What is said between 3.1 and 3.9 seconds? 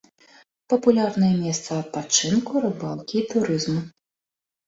і турызму.